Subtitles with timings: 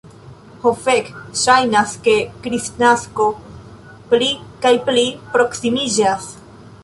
[0.61, 1.09] Ho fek,
[1.41, 2.15] ŝajnas ke
[2.45, 3.27] Kristnasko
[4.13, 4.29] pli
[4.67, 5.05] kaj pli
[5.37, 6.27] proksimiĝas.